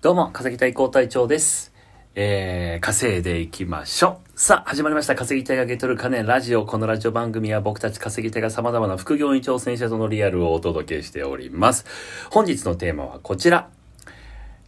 [0.00, 1.72] どうも、稼ぎたい高隊長です。
[2.14, 4.40] えー、稼いでいきましょう。
[4.40, 5.16] さあ、始まりました。
[5.16, 6.64] 稼ぎたいがゲットる金ラジオ。
[6.64, 11.84] このラジオ番組は僕たち稼ぎたいが様々な副業に挑戦者とのリアルをお届けしております。
[12.30, 13.70] 本日のテーマはこちら。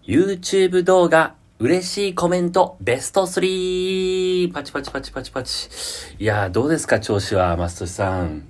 [0.02, 4.52] YouTube 動画、嬉しいコメント、ベスト 3!
[4.52, 5.68] パチパチパチパチパチ。
[6.18, 8.42] いやー、どうですか、調子は、マストシさん。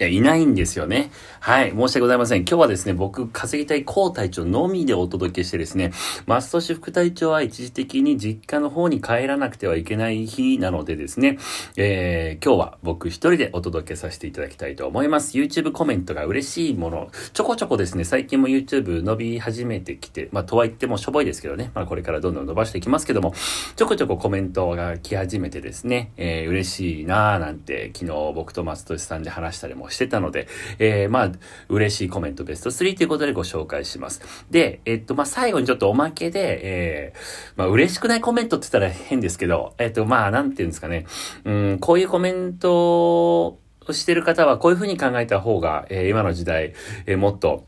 [0.00, 1.10] いや、いないんですよね。
[1.40, 1.72] はい。
[1.72, 2.38] 申し訳ございません。
[2.38, 5.92] 今日はですね、僕、稼ぎたい高隊長のみでお届けしてですね、
[6.24, 11.36] マスト氏副隊長は一時的に実家の方に帰らなくてはいけない日なのでですね、
[11.76, 15.36] えー、今日は僕一人でお届けさせていただきたいと思います。
[15.36, 23.34] YouTube コメントが嬉しいもの、ちょこちょこですね、最近も YouTube 伸び始めてきて、まあ、とは言ってもしょぼいですけどね、まあ、これからどんどん伸ばしていきますけども、
[23.76, 31.32] ちょこちょこコメントが来始めてですね、えー、嬉しいなーなんて、昨日僕と松俊さんで話したりもしてたので、えー、まあ、
[31.68, 34.22] 嬉しいコメントベスト3ということでご紹介します。
[34.50, 37.18] で、えっと、まあ、最後にちょっとおまけで、えー、
[37.56, 41.06] まあ、嬉しくないコメントって言ったら変ですけど、えっと、まあ、なんていうんですかね、
[41.44, 43.60] うん、こういうコメントを
[43.92, 46.74] してる方はこういうふうに考えた方が、えー、今の時代、
[47.06, 47.66] えー、もっと、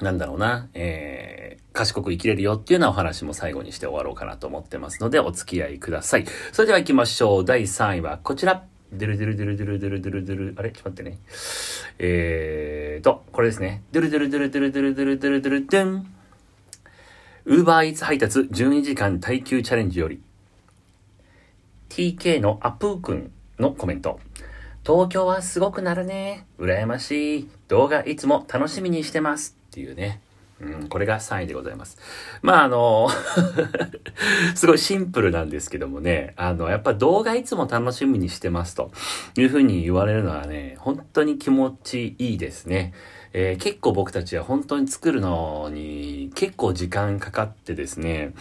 [0.00, 6.26] なんだろうな、えー、賢く生きれるよっていうようなお話も最後にして終わろうかなと思ってますので、お付き合いください。
[6.52, 7.44] それでは行きましょう。
[7.44, 8.75] 第3位はこちら。
[8.92, 11.18] ドゥルドゥルドゥルドゥルドゥルドゥルドゥル、あれちょっと待ってね。
[11.98, 13.82] えーと、これですね。
[13.92, 16.06] ドゥルドゥルドゥルドゥルドゥルドゥルドゥルドゥルドゥン。
[17.46, 20.20] ウーバーイーツ配達12時間耐久チャレンジより。
[21.88, 24.20] TK のアプーくんのコメント。
[24.84, 26.46] 東京はすごくなるね。
[26.58, 27.48] 羨ましい。
[27.68, 29.56] 動画いつも楽しみにしてます。
[29.68, 30.20] っていうね。
[30.60, 31.98] うん、これが3位でございます。
[32.40, 33.08] まあ、あの、
[34.54, 38.90] すごいシンプルなんですけどもね、あの、やっぱ動画いつも楽しみにしてますと
[39.36, 42.94] いうふうに言われるのはね、本当に気持ちいいですね。
[43.38, 48.32] えー、結構僕たちは本当に作るのに結構時間かかってですね、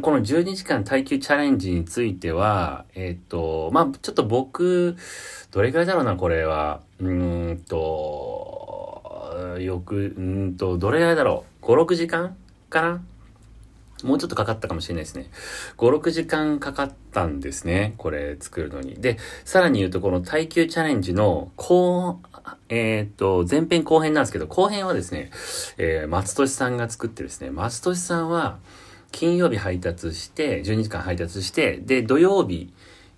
[0.00, 4.96] この12時間耐久チャレンジについては、えっ、と、まあ、ちょっと僕、
[5.50, 6.80] どれくらいだろうな、これは。
[7.00, 11.49] うーんと、よく、うんと、どれぐらいだろう。
[11.70, 12.36] 5、6時間
[12.68, 13.02] かな？
[14.02, 15.26] もうちょっとかかったかもしれないですね。
[15.76, 17.94] 5、6時間かかったんですね。
[17.96, 18.94] これ作るのに。
[18.94, 22.18] で、さらに言うとこの耐久チャレンジの後、
[22.70, 25.30] えっ、と、前編後編なんですけど、後編はですね、
[25.78, 28.58] えー、松俊さんが作ってですね、松俊さんは
[29.12, 32.72] 金曜日配達して、12時間配達して、で、土曜日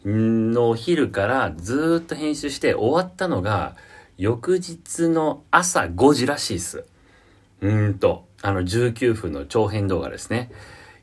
[0.05, 3.77] の昼からずっと編集して終わったのが、
[4.19, 6.85] 翌日の朝5時らしいっす。
[7.63, 10.51] うんと、あの19分の長編動画ですね。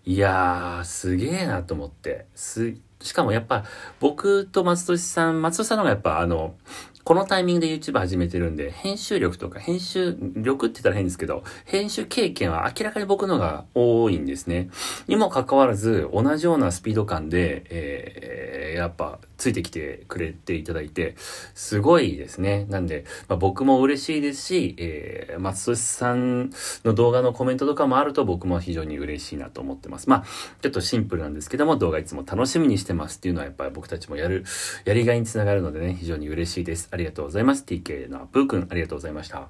[0.05, 2.25] いやー、すげえなと思って。
[2.35, 3.63] す、しかもやっぱ
[3.99, 6.55] 僕と松俊さん、松戸さんの方がやっぱあの、
[7.03, 14.69] このタイミングで YouTube 始めてるんで、編集力とか編集力って言ったら変ですけど、編集経験は明らかに僕のが多いんですね。
[15.07, 21.15] にもかかわらず、同じようなスピード感で、えー、やっぱついてきてくれていただいて、
[21.55, 22.65] すごいですね。
[22.69, 26.51] なんで、まあ、僕も嬉しいですし、えー、松俊さん
[26.83, 30.09] の動画のコメントとかもあると僕も非常に嬉しいなと思ってます。
[30.09, 30.23] まあ、
[30.61, 34.43] ちょっとシンプルなんですけども、動画いつも楽しみにしてますっていうのはやっぱり僕たちもやる、
[34.85, 36.88] やりがいにつながるのでね、非常に嬉しいです。
[36.91, 37.63] ありがとうございます。
[37.65, 39.47] TK のアプーくん、ありがとうございました。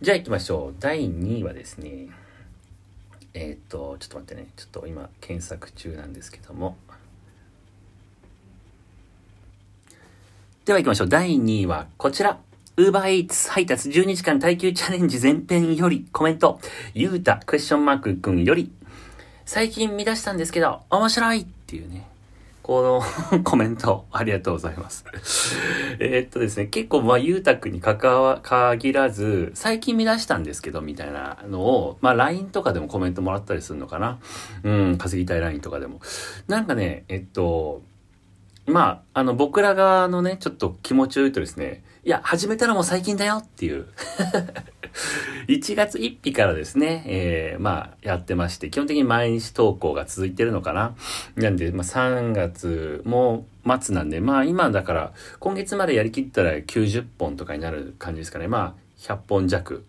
[0.00, 0.74] じゃあ行きましょう。
[0.78, 2.08] 第2位はですね、
[3.32, 4.48] えー、っと、ちょっと待ってね。
[4.56, 6.76] ちょっと今検索中なんですけども。
[10.64, 11.08] では行きましょう。
[11.08, 12.38] 第2位はこちら。
[12.76, 16.58] ウーバーイーツ配達12時間耐久チャレンジ前編よりコメント。
[16.92, 18.72] ゆうたクエスチョンマークくんより。
[19.46, 22.08] 最近見出したんですけど、面白いっていうね。
[22.64, 25.04] このコメントありがとうございます。
[26.00, 34.18] えっとですね、結構まあ、ゆうたくんに関わ、限らず、最近見出したんですけど、みたいなのを、まあ、LINE とかでもコメントもらったりするのかな。
[34.62, 36.00] うん、稼ぎたい LINE とかでも。
[36.48, 37.82] なんかね、えっと、
[38.66, 43.86] まあ、あの、僕ら側のね、ちょっと気持ちを言うとですね、いや、始めたらもう最近だよっていう。
[45.48, 50.94] 1月1日からですね、えー、まあ、やってまして、基本的に毎日投稿が続いてるのかな。
[51.36, 53.46] なんで、まあ、3月も
[53.80, 58.48] 末なんで、まあ、今だから、今月までやりきったら90本とかになる感じですかね。
[58.48, 59.84] まあ、100本弱。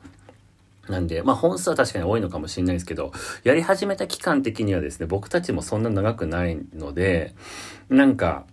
[0.89, 3.11] なんで、まあ本数は確かに多いのかもしれないですけど、
[3.43, 7.33] やり始めた期間的にはですね、僕たちもそんな長くないので、
[7.89, 8.45] なんか、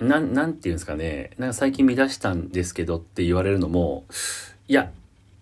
[0.00, 4.04] なん、なんていうんですかね、なんか最近見出したんですけどって言われるのも、
[4.68, 4.90] いや、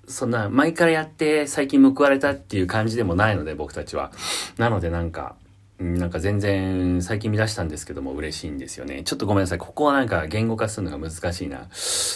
[0.08, 4.12] そんな、前からやって最近報われたっていう感じでもないので、僕たちは。
[4.56, 5.36] なのでなんか、
[5.78, 9.02] なんか全然最近見出したんですけども嬉しいんですよね。
[9.02, 9.58] ちょっとごめんなさい。
[9.58, 11.68] ここはなんか言語化するのが難しいな。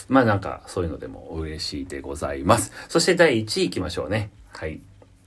[0.09, 2.73] まあなんかそういうのでも嬉しいでございます。
[2.89, 4.31] そして第1位行きましょうね。
[4.53, 4.81] はい。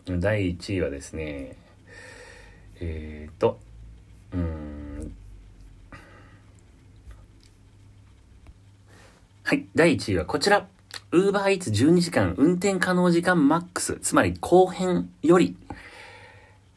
[0.07, 1.57] 第1位はですね、
[2.80, 3.60] えっ、と、
[4.33, 4.72] うん。
[9.45, 9.65] はい。
[9.75, 10.67] 第1位はこちら。
[11.11, 13.99] ウーバーイーツ12時間運転可能時間マックス。
[14.01, 15.57] つまり後編より、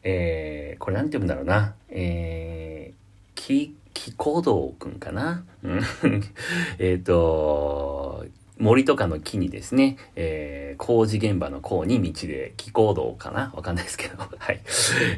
[0.03, 1.75] えー、これなんて言うんだろうな。
[1.87, 5.45] えー、き、き行動くんかな？
[6.77, 8.25] えっと、
[8.57, 13.53] 森とかの木にですね、えー、工事現場の工に道で気行動かな？
[13.55, 14.17] わかんないですけど。
[14.37, 14.59] はい。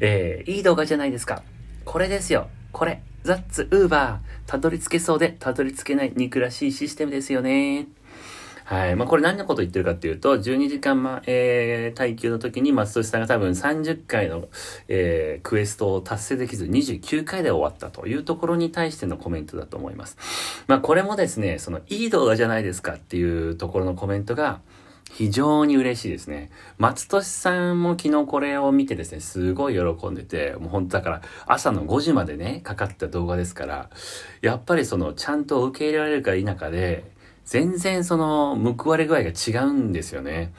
[0.01, 1.41] えー、いい動画じゃないですか。
[1.83, 2.47] これですよ。
[2.71, 3.01] これ。
[3.24, 4.50] ザッツ、ウーバー。
[4.50, 7.88] たどり着けそうで、たどり着けない憎らしいシステムですよね。
[8.69, 8.95] はい。
[8.95, 14.48] まあ、これ何のこと言ってるかっていうと、12時間、ま、えー、耐久の時に松俊さんが多分30回の、
[14.88, 20.18] えー、クエストを達成できず29回で終わったというところに対してのコメントだと思います。
[20.68, 24.62] まあ、これもですね、その、いい動画じゃないですかっていうところのコメントが、
[25.09, 26.50] 非常に嬉しいですね。
[26.77, 33.89] 松俊さんも昨日これを見てですね、すごい喜んでて、もう本当だから朝の5時までね、かかった動画ですから、
[34.41, 37.03] やっぱりその、ちゃんと受け入れられるか否かで、
[37.44, 40.53] 全然その報われ具合が違うんですよね。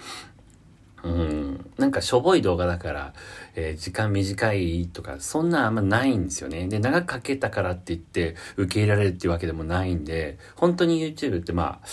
[1.03, 1.71] うん。
[1.79, 3.15] なんかしょぼい動画だから、
[3.55, 6.69] えー、時間短いとか、そんなあんまないんですよね。
[6.69, 11.87] で、長くかけたからって言って受け入れられるっていうわけでもないんで、本当に YouTube ってまあ、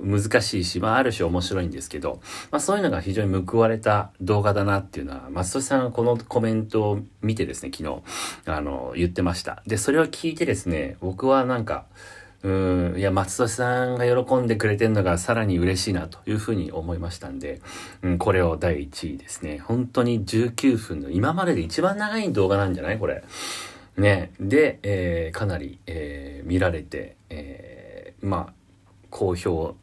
[0.00, 8.02] 難しいし、まあ、ある種面白いんですけど、まあ、そういうのが非常に報われた動画だなっていうのは、松戸さんがこのコメントを見てですね、昨日、
[8.46, 9.62] あの、言ってました。
[9.66, 11.86] で、それを聞いてですね、僕はなんか、
[12.44, 17.60] うん、いや、松戸さんが喜んでくれてるのがさらに嬉しいなというふうに思いましたんで、
[18.02, 19.58] うん、これを第1位ですね。
[19.58, 22.98] 本当に19分の今までで一番長い動画なんじゃない？
[23.00, 23.24] これ。
[23.96, 24.30] ね。
[24.38, 28.52] で、えー、かなり、えー、見られて、えー、まあ、
[29.10, 29.74] 好評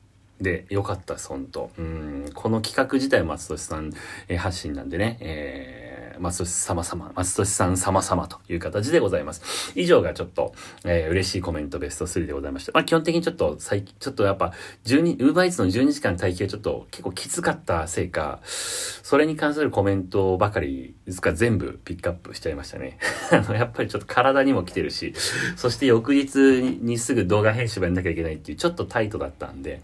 [0.41, 3.93] でよかったほんと、うん、この企画自体松戸さん、
[4.27, 5.84] えー、発信なんでね、えー
[6.19, 9.71] 松俊様様、松俊さん様様という形でございます。
[9.75, 10.53] 以上がちょっと、
[10.83, 12.71] えー、嬉しいコメントベスト3でございました。
[12.73, 14.53] まあ基本的にちょっと最近、ちょっとやっぱ、
[14.85, 22.97] 12、ウーバーイーツの12時間待機がちょっと結構きつかったせいか、それに関するコメントばかり、いつか全部ピックアップしちゃいましたね。
[23.31, 25.13] あの、やっぱりちょっと体にも来てるし、
[25.55, 29.81] そして翌日にすぐ動画編集やんなきゃいけないっていうちょっとタイトだったんで、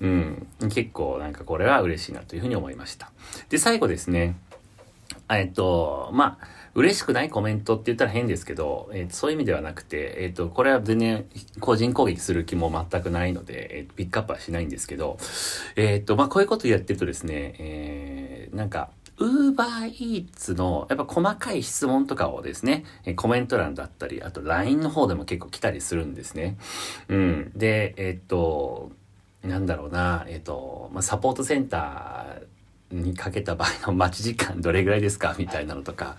[0.00, 3.10] うん、結構なんかこれは嬉しいなというふうに思いました。
[3.48, 4.36] で、最後ですね、
[5.30, 11.24] えっと、まあ、嬉しくないコメントって言ったら変ですけど、えー、そういう意味ではなくて、えっ、ー、と、これは全然
[11.60, 15.16] 個人攻撃する気も全くないので、えー、ピックアップはしないんですけど、
[15.76, 22.84] えっ、と、まあ、こういうことやってるとですね、えー、なんか、ウーバーイーツの、やっぱ細かい質問とかをですね、
[23.14, 26.56] コメント欄だったり、あと LINE の方でも結構来たりするんですね。
[27.08, 27.52] うん。
[27.54, 28.90] で、えっと、
[29.44, 32.53] なんだろうな、えっと、まあ、サポートセンター
[33.02, 35.34] にかけた場合の待ち時間どれぐらいですか？
[35.38, 36.16] みたいなのとか、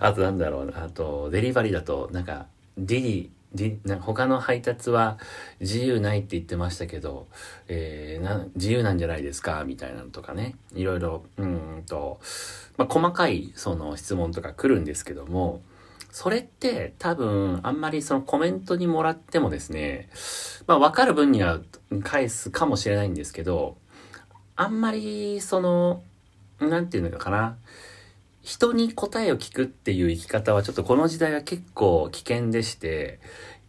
[0.00, 0.74] あとなんだろう。
[0.76, 2.46] あと、デリバリーだと、なんか、
[2.76, 5.18] ディリ、ディ他の配達は
[5.60, 7.26] 自由ないって言ってましたけど、
[7.66, 9.64] えー、な自由なんじゃないですか？
[9.66, 10.54] みたいなのとかね。
[10.74, 12.20] いろいろ、うんと、
[12.76, 15.62] まあ、細かいその質問とか来るんですけども、
[16.10, 20.08] それって多分あんまりそのコメントにもらってもですね、
[20.66, 21.60] まあわかる分には
[22.04, 23.76] 返すかもしれないんですけど、
[24.60, 26.02] あんまり、その、
[26.58, 27.56] なんていうのかな。
[28.42, 33.20] 人に答えを聞くっていう生き方はちょっとこの時代は結構危険でして、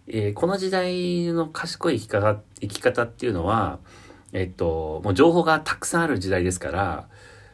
[0.07, 3.77] えー、この時代の賢い生き方、生き方っていうのは、
[4.33, 7.07] えっと、もう情報がたくさんある時代ですから、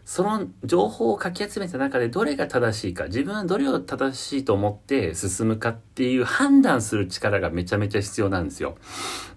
[0.06, 8.78] その情報をかき集めた中でどれが正しいか、自分はどれを正しいと思って進むかっていう判断する力がめちゃめちゃ必要なんですよ。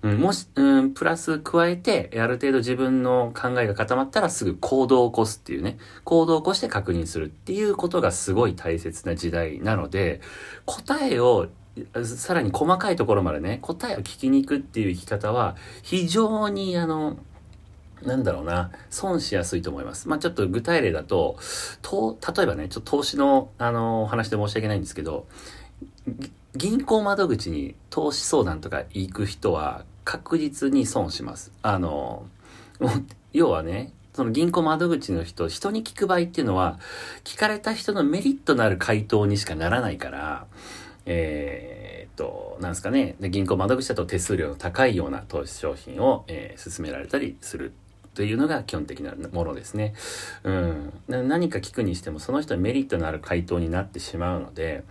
[0.02, 10.20] うん、もし、うん、プラス加えて、ある程度自分の考えが固まったらすぐ行動を起こすっていうね、行動を起こして確認するっていうことがすごい大切な時代なので、
[10.66, 11.48] 答えを
[12.04, 17.16] さらに細かいところまでね、答えを聞きに行くっていう生き方は、非常にあの、
[18.02, 20.08] なんだろうな、損しやすいと思います。
[20.08, 21.36] まあ、ちょっと具体例だと、
[21.82, 25.26] と、例えばね、ちょっと投資の、あの、話で申し訳ないんですけど、
[26.54, 31.52] 銀行窓口に投資相談とか行く人は確実に損します。
[31.62, 32.26] あの、
[33.32, 36.78] 要はね、その銀行窓口の人、人に聞く場合っていうのは、
[37.24, 40.46] 聞かれた人のメリットのある回答にしかならないから、
[41.06, 47.72] えー、っと、なんですかねで、銀行窓口だと手数料の高いような投資商品を、えー、勧められたりする
[48.14, 49.94] というのが基本的なものですね。
[50.44, 50.92] うん。
[51.08, 54.84] 何か聞くにしてもその人にメリットのある回答になってしまうので、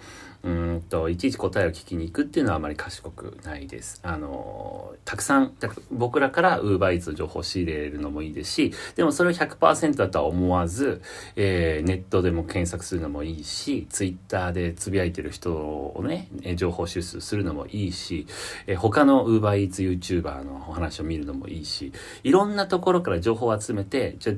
[0.43, 3.99] うんと、いちいち答えを聞きに行くっていうのはあまり賢くないです。
[4.03, 5.53] あの、たくさん、
[5.91, 11.01] 僕らから UberEats の情報を仕入れるのもいいですし、でもそれを100%だとは思わず、
[11.35, 18.27] えー、ネットでも検索するのもいいし、Twitter でつぶやいてる人をね、情報収集するのもいいし、
[18.67, 21.91] えー、他の UberEats YouTuber のお話を見るのもいいし、
[22.23, 24.33] いろんなところから情報を集めて、じゃ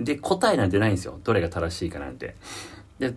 [0.00, 1.20] で、答えなんてないんですよ。
[1.22, 2.34] どれが正しいかなんて。
[3.02, 3.14] で、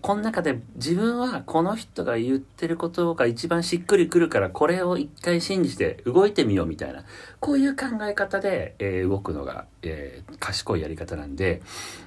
[0.00, 7.04] この中で自分はこの人が言ってることが一番しっくりくるからこれを一回信じて動いてみようみたいな、
[7.38, 11.60] こういう考え方で、えー、動くのが、えー、賢いやり方なんで、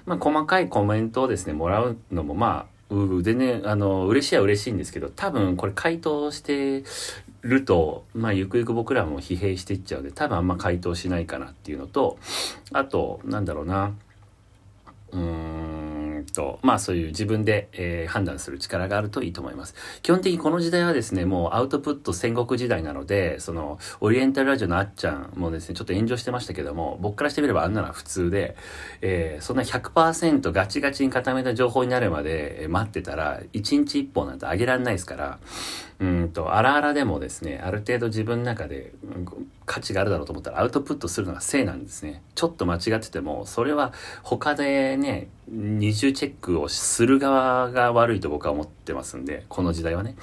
[0.07, 6.83] まあ細かいコメントをですね、もらうのもまあ、う全然、あの、嬉しいは嬉しいんですけど、多分これ回答して
[7.41, 12.17] ると、まあ、ゆくゆく僕らも疲弊していっちゃうんで、多分あんま回答しないかなっていうのと、
[12.73, 13.93] あと、なんだろうな、
[15.11, 15.68] うーん。
[16.39, 19.75] と、まあそういう自分で、えー、判断する力があるといいと思います。
[20.01, 28.55] 基本的にこの時代はですね、もうアウトプット戦国時代なので、その、オリエンタルラジオのあっちゃんもですね、ちょっと炎上してましたけども、僕からしてみればあんなのは普通で、
[29.01, 35.39] えー、そんな100%ガチガチに固めた情報になるまで待ってたら、1日1本なんてあげられないですから、
[35.99, 38.93] うんと、あらあらでもですね、ある程度自分の中で
[39.69, 42.23] 価値があるだろうと思ったらアウトプットするのが正なんですね。
[42.33, 50.15] ちょっと間違ってても、それは他でね、二重チェックをする側が悪いと僕は思ってますんで、この時代はね。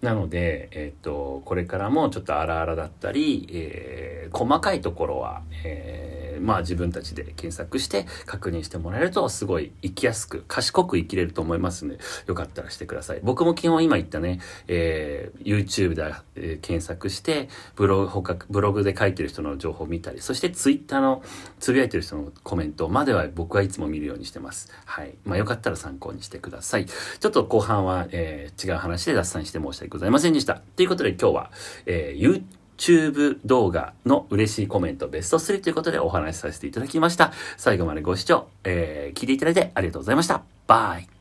[0.00, 13.20] なので、えっ、と、これからもちょっと荒々だったり、えー、細かいところは、えー、まあ自分たちで検索して確認してもらえるとすごい生きやすく、賢く生きれると思いますので、よかったらしてください。
[13.22, 21.22] 僕も基本今言ったね、えー、YouTube で、えー、検索して、ブログ、他、ブログで書いてる人の情報を見たり、そして Twitter の
[21.60, 24.70] つぶやいてる人のコメントまでは僕はいつも見るようにしてます。
[24.84, 25.14] はい。
[25.24, 26.86] まあよかったら参考にしてください。
[26.86, 30.60] ちょっと後半は、えー、違う話で脱線して申し訳ございませんでした。
[30.76, 31.50] ということで今日は、
[31.86, 37.32] YouTube 動画の嬉しいコメントベスト3ということでお話しさせていただきました。
[37.56, 40.42] 最後までご視聴、えー、聞いていただいてありがとうございました。
[40.66, 41.13] バイ